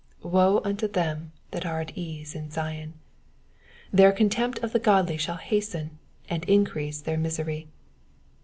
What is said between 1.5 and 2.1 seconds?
that are at